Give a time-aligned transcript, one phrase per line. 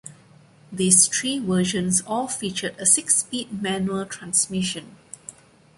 [0.71, 4.95] These three versions all featured a six-speed manual transmission.